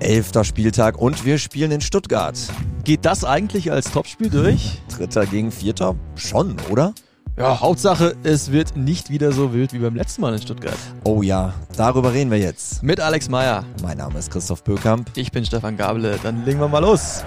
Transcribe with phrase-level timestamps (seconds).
[0.00, 2.38] Elfter Spieltag und wir spielen in Stuttgart.
[2.84, 4.80] Geht das eigentlich als Topspiel durch?
[4.94, 5.94] Dritter gegen Vierter?
[6.16, 6.92] Schon, oder?
[7.36, 10.78] Ja, Hauptsache, es wird nicht wieder so wild wie beim letzten Mal in Stuttgart.
[11.02, 12.82] Oh ja, darüber reden wir jetzt.
[12.82, 13.64] Mit Alex Meyer.
[13.82, 15.10] Mein Name ist Christoph Bökamp.
[15.16, 16.18] Ich bin Stefan Gabele.
[16.22, 17.24] Dann legen wir mal los.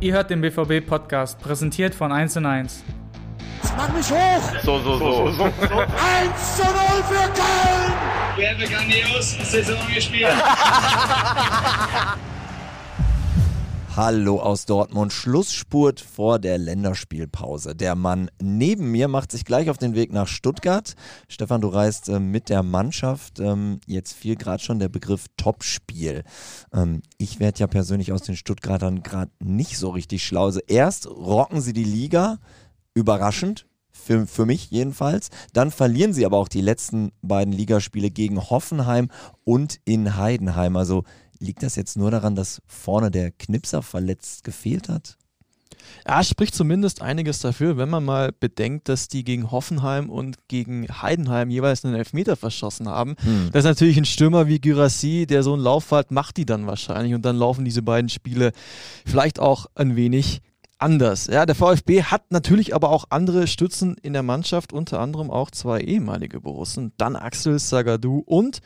[0.00, 2.82] Ihr hört den BVB-Podcast, präsentiert von 1 und 1.
[3.62, 4.60] Jetzt mach mich hoch!
[4.64, 5.30] So, so, so.
[5.30, 5.44] so, so.
[5.44, 6.72] 1 zu 0
[7.08, 8.21] für Köln!
[8.36, 10.26] Wir haben eine grandiose Saison gespielt.
[13.94, 15.12] Hallo aus Dortmund.
[15.12, 17.74] Schlussspurt vor der Länderspielpause.
[17.74, 20.94] Der Mann neben mir macht sich gleich auf den Weg nach Stuttgart.
[21.28, 23.38] Stefan, du reist äh, mit der Mannschaft.
[23.38, 26.24] Ähm, jetzt fiel gerade schon der Begriff Topspiel.
[26.72, 30.46] Ähm, ich werde ja persönlich aus den Stuttgartern gerade nicht so richtig schlau.
[30.46, 32.38] Also erst rocken sie die Liga,
[32.94, 35.30] überraschend, für, für mich jedenfalls.
[35.52, 39.08] Dann verlieren sie aber auch die letzten beiden Ligaspiele gegen Hoffenheim
[39.44, 40.76] und in Heidenheim.
[40.76, 41.04] Also
[41.42, 45.16] Liegt das jetzt nur daran, dass vorne der Knipser verletzt gefehlt hat?
[46.06, 50.86] Ja, spricht zumindest einiges dafür, wenn man mal bedenkt, dass die gegen Hoffenheim und gegen
[51.02, 53.16] Heidenheim jeweils einen Elfmeter verschossen haben.
[53.24, 53.50] Hm.
[53.52, 56.68] Das ist natürlich ein Stürmer wie Gyrassi, der so einen Lauf hat, macht die dann
[56.68, 58.52] wahrscheinlich und dann laufen diese beiden Spiele
[59.04, 60.42] vielleicht auch ein wenig
[60.82, 61.28] anders.
[61.28, 65.50] Ja, der VfB hat natürlich aber auch andere Stützen in der Mannschaft, unter anderem auch
[65.50, 68.60] zwei ehemalige Borussen, dann Axel Sagadou und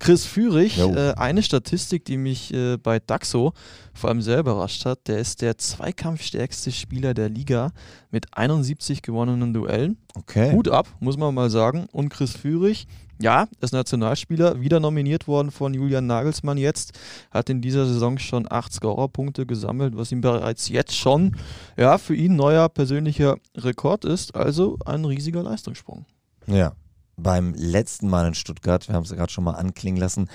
[0.00, 3.52] Chris Führig, äh, eine Statistik, die mich äh, bei Daxo
[3.92, 7.72] vor allem sehr überrascht hat, der ist der zweikampfstärkste Spieler der Liga
[8.10, 9.98] mit 71 gewonnenen Duellen.
[10.14, 10.52] Okay.
[10.52, 11.86] Hut ab, muss man mal sagen.
[11.92, 12.86] Und Chris Führig,
[13.20, 16.98] ja, ist Nationalspieler, wieder nominiert worden von Julian Nagelsmann jetzt,
[17.30, 21.36] hat in dieser Saison schon acht Scorerpunkte gesammelt, was ihm bereits jetzt schon,
[21.76, 24.34] ja, für ihn neuer persönlicher Rekord ist.
[24.34, 26.06] Also ein riesiger Leistungssprung.
[26.46, 26.72] Ja,
[27.16, 30.28] beim letzten Mal in Stuttgart, wir haben es ja gerade schon mal anklingen lassen,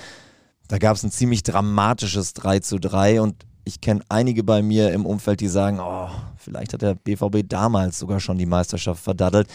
[0.68, 4.94] da gab es ein ziemlich dramatisches 3 zu 3 und ich kenne einige bei mir
[4.94, 9.48] im Umfeld, die sagen, oh, vielleicht hat der BVB damals sogar schon die Meisterschaft verdaddelt.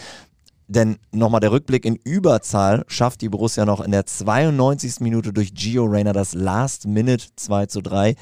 [0.73, 5.01] Denn nochmal der Rückblick in Überzahl schafft die Borussia noch in der 92.
[5.01, 8.15] Minute durch Gio Reyna das Last Minute 2 zu 3.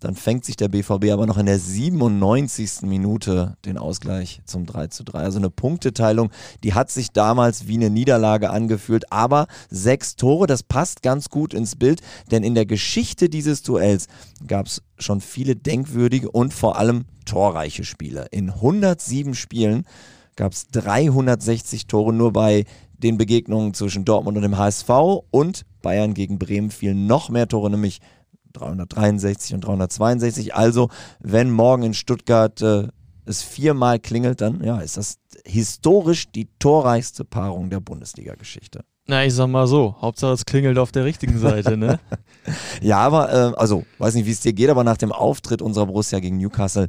[0.00, 2.84] Dann fängt sich der BVB aber noch in der 97.
[2.84, 5.18] Minute den Ausgleich zum 3 zu 3.
[5.18, 6.30] Also eine Punkteteilung,
[6.64, 9.12] die hat sich damals wie eine Niederlage angefühlt.
[9.12, 12.00] Aber sechs Tore, das passt ganz gut ins Bild,
[12.30, 14.06] denn in der Geschichte dieses Duells
[14.46, 18.28] gab es schon viele denkwürdige und vor allem torreiche Spiele.
[18.30, 19.84] In 107 Spielen
[20.40, 22.64] gab es 360 Tore nur bei
[22.94, 24.88] den Begegnungen zwischen Dortmund und dem HSV
[25.30, 28.00] und Bayern gegen Bremen fielen noch mehr Tore, nämlich
[28.54, 30.54] 363 und 362.
[30.54, 30.88] Also,
[31.20, 32.88] wenn morgen in Stuttgart äh,
[33.26, 38.80] es viermal klingelt, dann ja, ist das historisch die torreichste Paarung der Bundesliga-Geschichte.
[39.08, 42.00] Na, ich sag mal so, Hauptsache es klingelt auf der richtigen Seite, ne?
[42.80, 45.84] ja, aber, äh, also, weiß nicht, wie es dir geht, aber nach dem Auftritt unserer
[45.84, 46.88] Borussia gegen Newcastle,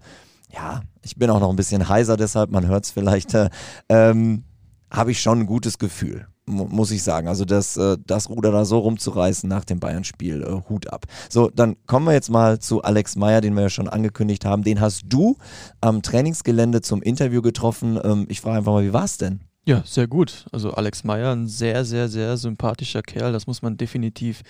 [0.53, 3.49] ja, ich bin auch noch ein bisschen heiser, deshalb, man hört es vielleicht, äh,
[3.89, 4.43] ähm,
[4.91, 7.27] habe ich schon ein gutes Gefühl muss ich sagen.
[7.27, 11.05] Also das, äh, das Ruder da so rumzureißen nach dem Bayern-Spiel, äh, Hut ab.
[11.29, 14.63] So, dann kommen wir jetzt mal zu Alex Meyer, den wir ja schon angekündigt haben.
[14.63, 15.37] Den hast du
[15.79, 17.99] am Trainingsgelände zum Interview getroffen.
[18.03, 19.41] Ähm, ich frage einfach mal, wie war es denn?
[19.65, 20.47] Ja, sehr gut.
[20.51, 24.41] Also Alex Meyer, ein sehr, sehr, sehr sympathischer Kerl, das muss man definitiv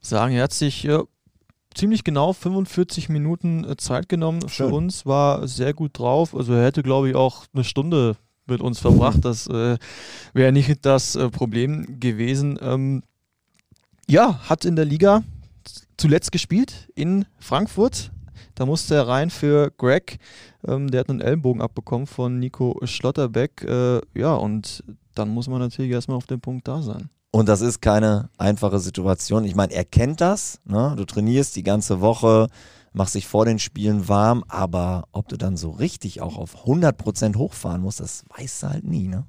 [0.00, 0.34] sagen.
[0.34, 1.00] Er hat sich äh,
[1.74, 4.68] ziemlich genau 45 Minuten äh, Zeit genommen Schön.
[4.68, 6.34] für uns, war sehr gut drauf.
[6.34, 9.24] Also er hätte, glaube ich, auch eine Stunde mit uns verbracht.
[9.24, 9.78] Das äh,
[10.32, 12.58] wäre nicht das äh, Problem gewesen.
[12.60, 13.02] Ähm,
[14.06, 15.22] ja, hat in der Liga
[15.96, 18.10] zuletzt gespielt in Frankfurt.
[18.54, 20.18] Da musste er rein für Greg.
[20.66, 23.62] Ähm, der hat einen Ellenbogen abbekommen von Nico Schlotterbeck.
[23.62, 24.84] Äh, ja, und
[25.14, 27.10] dann muss man natürlich erstmal auf dem Punkt da sein.
[27.34, 29.42] Und das ist keine einfache Situation.
[29.42, 30.60] Ich meine, er kennt das.
[30.64, 30.94] Ne?
[30.96, 32.46] Du trainierst die ganze Woche,
[32.92, 37.36] machst dich vor den Spielen warm, aber ob du dann so richtig auch auf 100%
[37.36, 39.24] hochfahren musst, das weißt du halt nie, ne?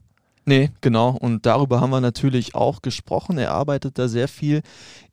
[0.46, 1.18] Nee, genau.
[1.20, 3.40] Und darüber haben wir natürlich auch gesprochen.
[3.40, 4.62] Er arbeitet da sehr viel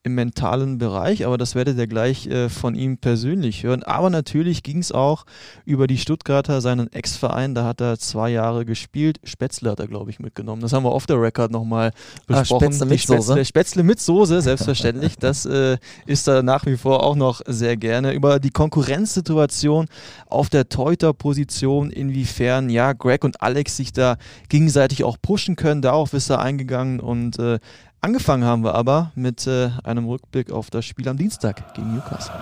[0.04, 3.84] im mentalen Bereich, aber das werdet ihr gleich äh, von ihm persönlich hören.
[3.84, 5.24] Aber natürlich ging es auch
[5.64, 9.20] über die Stuttgarter, seinen Ex-Verein, da hat er zwei Jahre gespielt.
[9.22, 10.60] Spätzle hat er, glaube ich, mitgenommen.
[10.60, 12.66] Das haben wir off the record nochmal ah, besprochen.
[12.66, 13.44] Ah, Spätzle mit Soße?
[13.44, 15.16] Spätzle mit Soße, selbstverständlich.
[15.18, 18.12] das äh, ist er nach wie vor auch noch sehr gerne.
[18.12, 19.86] Über die Konkurrenzsituation
[20.26, 24.16] auf der Teuter-Position, inwiefern ja Greg und Alex sich da
[24.48, 27.60] gegenseitig auch pushen können, darauf ist er eingegangen und äh,
[28.04, 32.34] Angefangen haben wir aber mit äh, einem Rückblick auf das Spiel am Dienstag gegen Newcastle.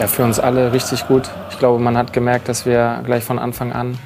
[0.00, 1.28] Ja, für uns alle richtig gut.
[1.50, 3.98] Ich glaube, man hat gemerkt, dass wir gleich von Anfang an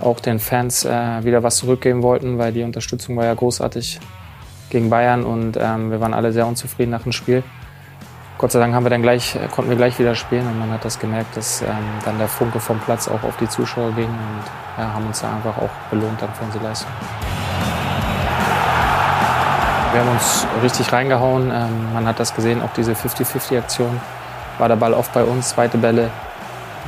[0.00, 4.00] auch den Fans äh, wieder was zurückgeben wollten, weil die Unterstützung war ja großartig
[4.70, 7.42] gegen Bayern und ähm, wir waren alle sehr unzufrieden nach dem Spiel.
[8.38, 10.70] Gott sei Dank haben wir dann gleich, äh, konnten wir gleich wieder spielen und man
[10.70, 11.68] hat das gemerkt, dass ähm,
[12.06, 14.44] dann der Funke vom Platz auch auf die Zuschauer ging und
[14.78, 16.90] ja, haben uns da einfach auch belohnt dann für unsere Leistung.
[19.94, 21.52] Wir haben uns richtig reingehauen.
[21.54, 24.00] Ähm, man hat das gesehen, auch diese 50-50-Aktion
[24.58, 26.10] war der Ball oft bei uns, zweite Bälle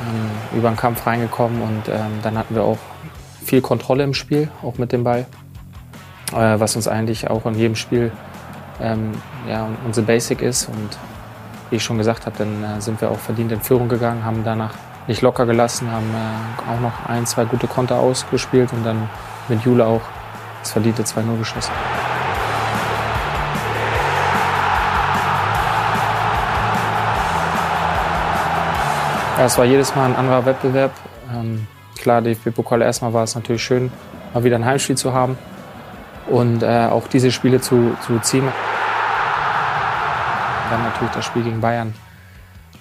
[0.05, 2.77] ähm, über den Kampf reingekommen und ähm, dann hatten wir auch
[3.45, 5.25] viel Kontrolle im Spiel, auch mit dem Ball,
[6.33, 8.11] äh, was uns eigentlich auch in jedem Spiel
[8.79, 10.97] ja, unsere Basic ist und
[11.69, 14.43] wie ich schon gesagt habe, dann äh, sind wir auch verdient in Führung gegangen, haben
[14.43, 14.73] danach
[15.07, 19.09] nicht locker gelassen, haben äh, auch noch ein, zwei gute Konter ausgespielt und dann
[19.47, 20.01] mit Jule auch
[20.61, 21.71] das verdiente 2-0 geschossen.
[29.37, 30.91] Ja, es war jedes Mal ein anderer Wettbewerb.
[31.31, 31.67] Ähm,
[31.99, 33.91] klar, DFB-Pokal erstmal war es natürlich schön,
[34.33, 35.37] mal wieder ein Heimspiel zu haben
[36.25, 38.47] und äh, auch diese Spiele zu, zu ziehen.
[40.71, 41.93] Dann natürlich das Spiel gegen Bayern,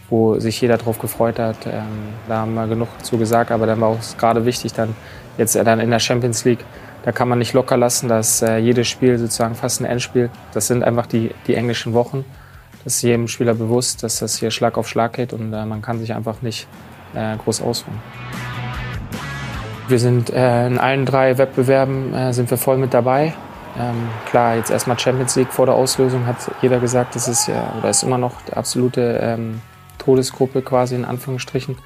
[0.09, 1.67] wo sich jeder darauf gefreut hat.
[1.67, 4.97] Ähm, da haben wir genug zu gesagt, aber dann war auch gerade wichtig, dann
[5.37, 6.65] jetzt äh, dann in der Champions League,
[7.05, 10.31] da kann man nicht locker lassen, dass äh, jedes Spiel sozusagen fast ein Endspiel.
[10.55, 12.25] Das sind einfach die, die englischen Wochen.
[12.85, 15.83] Das ist jedem Spieler bewusst, dass das hier Schlag auf Schlag geht und äh, man
[15.83, 16.67] kann sich einfach nicht
[17.15, 17.99] äh, groß ausruhen.
[19.89, 23.35] Wir sind äh, in allen drei Wettbewerben äh, sind wir voll mit dabei.
[23.79, 27.75] Ähm, klar, jetzt erstmal Champions League vor der Auslösung hat jeder gesagt, das ist ja
[27.79, 29.61] oder ist immer noch die absolute ähm,
[29.99, 31.77] Todesgruppe quasi in Anführungsstrichen.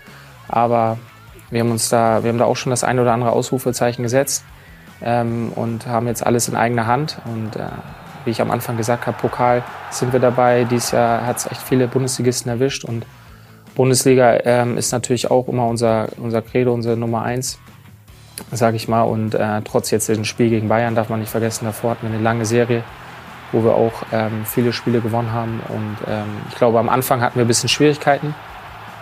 [0.48, 0.98] Aber
[1.50, 4.44] wir haben uns da, wir haben da auch schon das eine oder andere Ausrufezeichen gesetzt
[5.02, 7.18] ähm, und haben jetzt alles in eigener Hand.
[7.24, 7.68] Und äh,
[8.24, 10.64] wie ich am Anfang gesagt habe, Pokal sind wir dabei.
[10.64, 13.06] Dieses Jahr hat es echt viele Bundesligisten erwischt und
[13.74, 17.58] Bundesliga ähm, ist natürlich auch immer unser, unser Credo, unsere Nummer eins
[18.52, 19.02] sage ich mal.
[19.02, 22.14] Und äh, trotz jetzt dem Spiel gegen Bayern darf man nicht vergessen, davor hatten wir
[22.14, 22.82] eine lange Serie,
[23.52, 25.60] wo wir auch ähm, viele Spiele gewonnen haben.
[25.68, 28.34] Und ähm, ich glaube, am Anfang hatten wir ein bisschen Schwierigkeiten,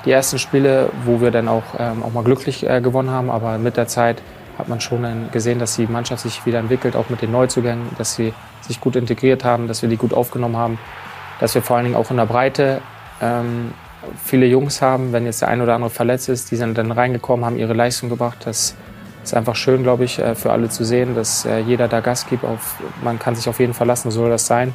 [0.05, 3.31] die ersten Spiele, wo wir dann auch, ähm, auch mal glücklich äh, gewonnen haben.
[3.31, 4.23] Aber mit der Zeit
[4.59, 8.17] hat man schon gesehen, dass die Mannschaft sich wieder entwickelt, auch mit den Neuzugängen, dass
[8.17, 10.79] sie sich gut integriert haben, dass wir die gut aufgenommen haben,
[11.41, 12.81] dass wir vor allen Dingen auch in der Breite
[13.23, 13.73] ähm,
[14.23, 17.45] viele Jungs haben, wenn jetzt der ein oder andere verletzt ist, die sind dann reingekommen,
[17.45, 18.39] haben ihre Leistung gebracht.
[18.45, 18.75] Das
[19.23, 22.27] ist einfach schön, glaube ich, äh, für alle zu sehen, dass äh, jeder da Gas
[22.27, 22.45] gibt.
[22.45, 24.75] Auf, man kann sich auf jeden verlassen, so soll das sein.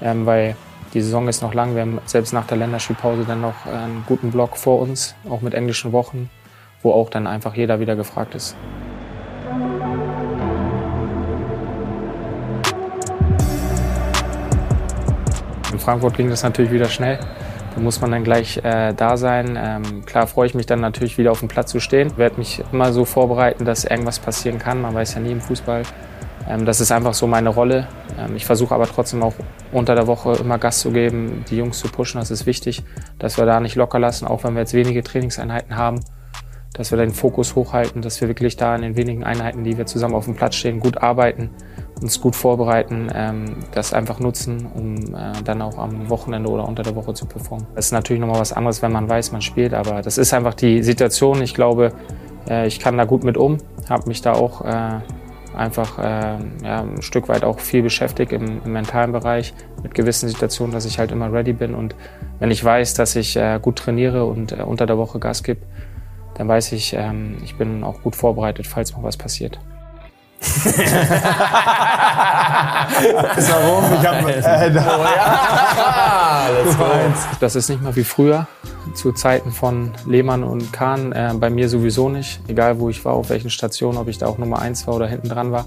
[0.00, 0.56] Ähm, weil
[0.94, 1.74] die Saison ist noch lang.
[1.74, 5.54] Wir haben selbst nach der Länderspielpause dann noch einen guten Block vor uns, auch mit
[5.54, 6.30] englischen Wochen,
[6.82, 8.56] wo auch dann einfach jeder wieder gefragt ist.
[15.88, 17.18] Frankfurt ging das natürlich wieder schnell.
[17.74, 19.58] Da muss man dann gleich äh, da sein.
[19.58, 22.08] Ähm, klar freue ich mich dann natürlich wieder auf dem Platz zu stehen.
[22.08, 24.82] Ich werde mich immer so vorbereiten, dass irgendwas passieren kann.
[24.82, 25.84] Man weiß ja nie im Fußball.
[26.46, 27.88] Ähm, das ist einfach so meine Rolle.
[28.18, 29.32] Ähm, ich versuche aber trotzdem auch
[29.72, 32.20] unter der Woche immer Gas zu geben, die Jungs zu pushen.
[32.20, 32.84] Das ist wichtig,
[33.18, 36.00] dass wir da nicht locker lassen, auch wenn wir jetzt wenige Trainingseinheiten haben
[36.78, 39.86] dass wir den Fokus hochhalten, dass wir wirklich da in den wenigen Einheiten, die wir
[39.86, 41.50] zusammen auf dem Platz stehen, gut arbeiten,
[42.00, 46.82] uns gut vorbereiten, ähm, das einfach nutzen, um äh, dann auch am Wochenende oder unter
[46.82, 47.66] der Woche zu performen.
[47.74, 50.54] Das ist natürlich nochmal was anderes, wenn man weiß, man spielt, aber das ist einfach
[50.54, 51.42] die Situation.
[51.42, 51.92] Ich glaube,
[52.48, 53.58] äh, ich kann da gut mit um,
[53.88, 55.00] habe mich da auch äh,
[55.56, 60.28] einfach äh, ja, ein Stück weit auch viel beschäftigt im, im, mentalen Bereich mit gewissen
[60.28, 61.96] Situationen, dass ich halt immer ready bin und
[62.38, 65.60] wenn ich weiß, dass ich äh, gut trainiere und äh, unter der Woche Gas gebe,
[66.34, 69.58] dann weiß ich, ähm, ich bin auch gut vorbereitet, falls noch was passiert.
[73.48, 73.84] Warum?
[73.92, 74.40] Ich hab, äh,
[74.70, 76.48] oh, ja.
[77.40, 78.46] das, ist nicht mal wie früher,
[78.94, 81.12] zu Zeiten von Lehmann und Kahn.
[81.12, 82.40] Äh, bei mir sowieso nicht.
[82.46, 85.08] Egal wo ich war, auf welchen Stationen, ob ich da auch Nummer eins war oder
[85.08, 85.66] hinten dran war.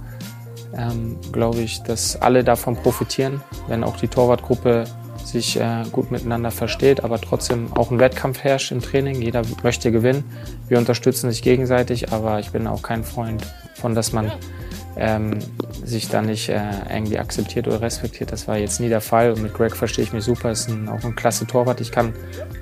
[0.76, 4.86] Ähm, Glaube ich, dass alle davon profitieren, wenn auch die Torwartgruppe
[5.26, 9.22] sich äh, gut miteinander versteht, aber trotzdem auch ein Wettkampf herrscht im Training.
[9.22, 10.24] Jeder möchte gewinnen.
[10.68, 13.46] Wir unterstützen sich gegenseitig, aber ich bin auch kein Freund
[13.82, 14.32] von, dass man
[14.96, 15.40] ähm,
[15.84, 18.32] sich da nicht äh, irgendwie akzeptiert oder respektiert.
[18.32, 19.32] Das war jetzt nie der Fall.
[19.32, 20.52] Und mit Greg verstehe ich mich super.
[20.52, 21.82] Ist ein, auch ein klasse Torwart.
[21.82, 22.14] Ich kann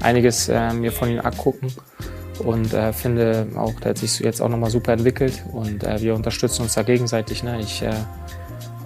[0.02, 1.72] einiges äh, mir von ihm abgucken
[2.40, 6.16] und äh, finde auch, der hat sich jetzt auch nochmal super entwickelt und äh, wir
[6.16, 7.44] unterstützen uns da gegenseitig.
[7.44, 7.60] Ne?
[7.60, 7.94] Ich äh,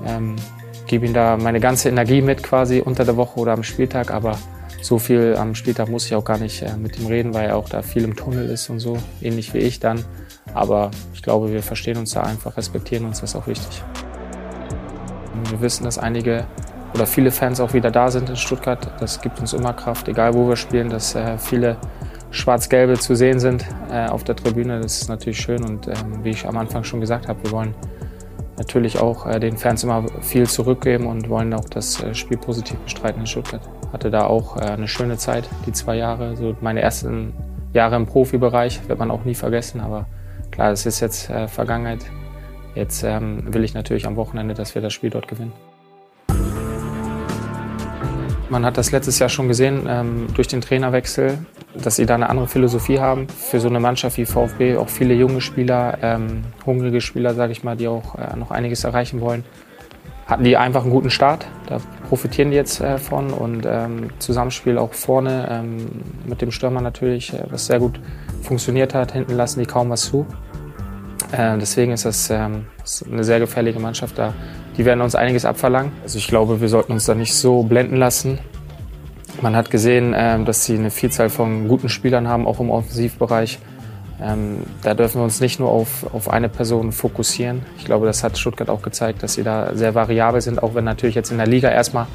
[0.05, 0.35] ähm,
[0.87, 4.37] gebe ihm da meine ganze Energie mit quasi unter der Woche oder am Spieltag, aber
[4.81, 7.57] so viel am Spieltag muss ich auch gar nicht äh, mit ihm reden, weil er
[7.57, 10.03] auch da viel im Tunnel ist und so, ähnlich wie ich dann.
[10.53, 13.83] Aber ich glaube, wir verstehen uns da einfach, respektieren uns, das ist auch wichtig.
[15.49, 16.45] Wir wissen, dass einige
[16.93, 18.91] oder viele Fans auch wieder da sind in Stuttgart.
[18.99, 21.77] Das gibt uns immer Kraft, egal wo wir spielen, dass äh, viele
[22.31, 24.79] Schwarz-Gelbe zu sehen sind äh, auf der Tribüne.
[24.81, 27.75] Das ist natürlich schön und ähm, wie ich am Anfang schon gesagt habe, wir wollen
[28.57, 32.77] natürlich auch äh, den Fans immer viel zurückgeben und wollen auch das äh, Spiel positiv
[32.79, 33.61] bestreiten in Stuttgart.
[33.91, 37.33] Hatte da auch äh, eine schöne Zeit, die zwei Jahre, so meine ersten
[37.73, 40.05] Jahre im Profibereich, wird man auch nie vergessen, aber
[40.53, 42.05] klar, das ist jetzt äh, Vergangenheit.
[42.75, 45.51] Jetzt ähm, will ich natürlich am Wochenende, dass wir das Spiel dort gewinnen.
[48.49, 51.39] Man hat das letztes Jahr schon gesehen ähm, durch den Trainerwechsel,
[51.75, 53.27] dass sie da eine andere Philosophie haben.
[53.27, 57.63] Für so eine Mannschaft wie VfB auch viele junge Spieler, ähm, hungrige Spieler, sage ich
[57.63, 59.43] mal, die auch äh, noch einiges erreichen wollen.
[60.27, 61.79] Hatten die einfach einen guten Start, da
[62.09, 65.87] profitieren die jetzt äh, von und ähm, Zusammenspiel auch vorne ähm,
[66.25, 67.99] mit dem Stürmer natürlich, äh, was sehr gut
[68.43, 69.13] funktioniert hat.
[69.13, 70.27] Hinten lassen die kaum was zu.
[71.33, 72.67] Äh, deswegen ist das, ähm,
[73.11, 74.33] eine sehr gefährliche Mannschaft da.
[74.77, 75.91] Die werden uns einiges abverlangen.
[76.03, 78.37] Also ich glaube, wir sollten uns da nicht so blenden lassen.
[79.41, 83.57] Man hat gesehen, ähm, dass sie eine Vielzahl von guten Spielern haben, auch im Offensivbereich.
[84.21, 87.61] Ähm, da dürfen wir uns nicht nur auf, auf eine Person fokussieren.
[87.79, 90.83] Ich glaube, das hat Stuttgart auch gezeigt, dass sie da sehr variabel sind, auch wenn
[90.83, 92.05] natürlich jetzt in der Liga erstmal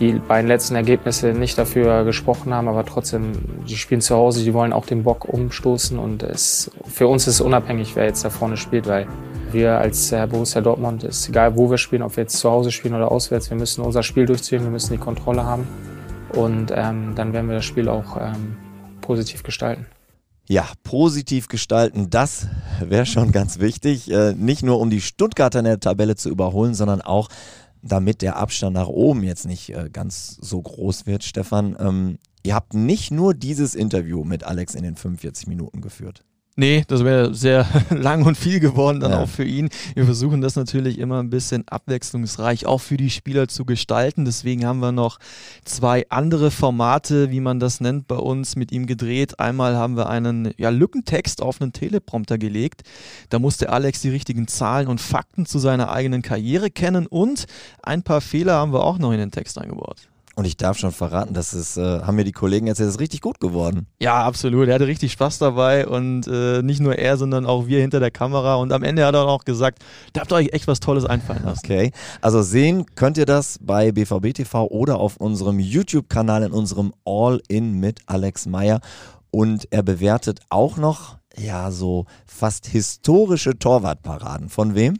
[0.00, 3.32] die beiden letzten Ergebnisse nicht dafür gesprochen haben, aber trotzdem,
[3.68, 7.34] die spielen zu Hause, die wollen auch den Bock umstoßen und es, für uns ist
[7.34, 9.06] es unabhängig, wer jetzt da vorne spielt, weil
[9.50, 12.70] wir als äh, Borussia Dortmund, ist egal wo wir spielen, ob wir jetzt zu Hause
[12.70, 15.66] spielen oder auswärts, wir müssen unser Spiel durchziehen, wir müssen die Kontrolle haben
[16.34, 18.56] und ähm, dann werden wir das Spiel auch ähm,
[19.00, 19.86] positiv gestalten.
[20.50, 22.46] Ja, positiv gestalten, das
[22.80, 24.10] wäre schon ganz wichtig.
[24.10, 27.28] Äh, nicht nur um die Stuttgarter in der Tabelle zu überholen, sondern auch
[27.82, 31.76] damit der Abstand nach oben jetzt nicht äh, ganz so groß wird, Stefan.
[31.78, 36.24] Ähm, ihr habt nicht nur dieses Interview mit Alex in den 45 Minuten geführt.
[36.60, 39.22] Nee, das wäre sehr lang und viel geworden dann ja.
[39.22, 39.68] auch für ihn.
[39.94, 44.24] Wir versuchen das natürlich immer ein bisschen abwechslungsreich auch für die Spieler zu gestalten.
[44.24, 45.20] Deswegen haben wir noch
[45.64, 49.38] zwei andere Formate, wie man das nennt, bei uns mit ihm gedreht.
[49.38, 52.82] Einmal haben wir einen ja, Lückentext auf einen Teleprompter gelegt.
[53.28, 57.46] Da musste Alex die richtigen Zahlen und Fakten zu seiner eigenen Karriere kennen und
[57.84, 60.08] ein paar Fehler haben wir auch noch in den Text eingebaut.
[60.38, 63.00] Und ich darf schon verraten, das ist, äh, haben mir die Kollegen erzählt, das ist
[63.00, 63.88] richtig gut geworden.
[63.98, 64.68] Ja, absolut.
[64.68, 68.12] Er hatte richtig Spaß dabei und äh, nicht nur er, sondern auch wir hinter der
[68.12, 68.54] Kamera.
[68.54, 71.42] Und am Ende hat er auch gesagt, da habt ihr euch echt was Tolles einfallen
[71.44, 71.62] lassen.
[71.64, 71.90] Okay,
[72.20, 77.80] also sehen könnt ihr das bei BVB TV oder auf unserem YouTube-Kanal in unserem All-In
[77.80, 78.78] mit Alex Meyer.
[79.32, 84.50] Und er bewertet auch noch, ja, so fast historische Torwartparaden.
[84.50, 84.98] Von wem?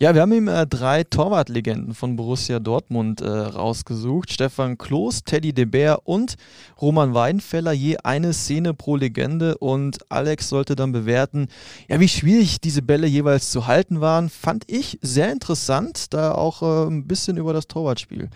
[0.00, 4.32] Ja, wir haben ihm äh, drei Torwartlegenden von Borussia Dortmund äh, rausgesucht.
[4.32, 6.36] Stefan Kloß, Teddy de Beer und
[6.80, 7.72] Roman Weidenfeller.
[7.72, 9.58] Je eine Szene pro Legende.
[9.58, 11.48] Und Alex sollte dann bewerten,
[11.88, 14.28] ja, wie schwierig diese Bälle jeweils zu halten waren.
[14.28, 18.30] Fand ich sehr interessant, da er auch äh, ein bisschen über das Torwartspiel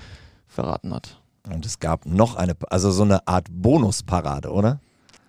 [0.48, 1.20] verraten hat.
[1.48, 4.80] Und es gab noch eine, also so eine Art Bonusparade, oder?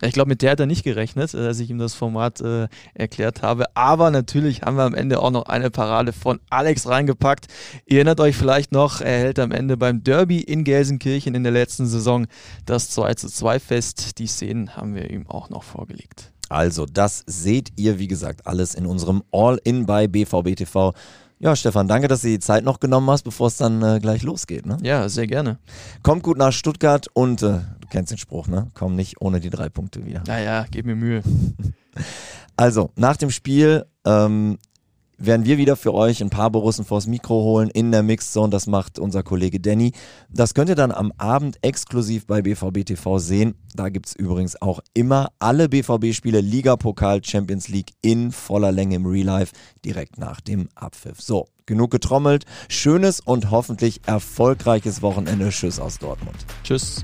[0.06, 3.42] Ich glaube, mit der hat er nicht gerechnet, als ich ihm das Format äh, erklärt
[3.42, 3.66] habe.
[3.76, 7.48] Aber natürlich haben wir am Ende auch noch eine Parade von Alex reingepackt.
[7.86, 11.52] Ihr erinnert euch vielleicht noch, er hält am Ende beim Derby in Gelsenkirchen in der
[11.52, 12.28] letzten Saison
[12.66, 14.20] das 2 zu 2 fest.
[14.20, 16.32] Die Szenen haben wir ihm auch noch vorgelegt.
[16.50, 20.94] Also, das seht ihr, wie gesagt, alles in unserem All-In bei BVB TV.
[21.40, 24.24] Ja, Stefan, danke, dass du die Zeit noch genommen hast, bevor es dann äh, gleich
[24.24, 24.66] losgeht.
[24.66, 24.78] Ne?
[24.82, 25.58] Ja, sehr gerne.
[26.02, 27.60] Kommt gut nach Stuttgart und äh,
[27.94, 28.68] kennst den Spruch, ne?
[28.74, 30.24] Komm nicht ohne die drei Punkte wieder.
[30.28, 31.24] Naja, gib mir Mühe.
[32.56, 34.60] Also, nach dem Spiel ähm,
[35.18, 38.52] werden wir wieder für euch ein paar Borussen vors Mikro holen in der Mixzone.
[38.52, 39.94] Das macht unser Kollege Danny.
[40.30, 43.56] Das könnt ihr dann am Abend exklusiv bei BVB TV sehen.
[43.74, 48.98] Da gibt es übrigens auch immer alle BVB-Spiele, Liga, Pokal, Champions League in voller Länge
[48.98, 51.22] im Real Life direkt nach dem Abpfiff.
[51.22, 52.46] So, genug getrommelt.
[52.70, 55.50] Schönes und hoffentlich erfolgreiches Wochenende.
[55.50, 56.38] Tschüss aus Dortmund.
[56.64, 57.04] Tschüss.